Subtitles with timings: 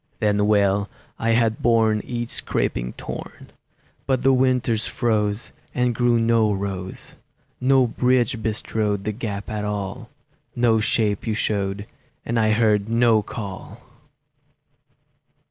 [0.19, 3.51] Then well I had borne Each scraping thorn;
[4.07, 7.13] But the winters froze, And grew no rose;
[7.59, 10.09] No bridge bestrode The gap at all;
[10.55, 11.85] No shape you showed,
[12.25, 13.79] And I heard no call!